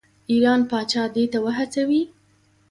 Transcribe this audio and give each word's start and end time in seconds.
ایران 0.31 0.61
پاچا 0.71 1.03
دې 1.15 1.23
ته 1.31 1.39
وهڅوي. 1.45 2.01